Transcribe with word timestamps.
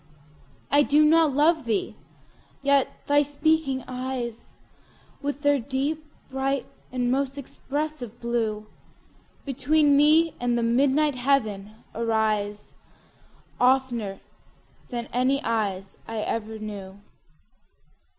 I 0.71 0.81
do 0.81 1.05
not 1.05 1.31
love 1.33 1.65
thee!—yet 1.65 2.89
thy 3.05 3.21
speaking 3.21 3.83
eyes, 3.87 4.55
With 5.21 5.43
their 5.43 5.59
deep, 5.59 6.03
bright, 6.31 6.65
and 6.91 7.11
most 7.11 7.37
expressive 7.37 8.19
blue, 8.19 8.65
Between 9.45 9.95
me 9.95 10.33
and 10.39 10.57
the 10.57 10.63
midnight 10.63 11.13
heaven 11.13 11.83
arise, 11.93 12.73
15 13.59 13.59
Oftener 13.59 14.19
than 14.89 15.05
any 15.13 15.39
eyes 15.43 15.99
I 16.07 16.17
ever 16.17 16.57
knew. 16.57 16.99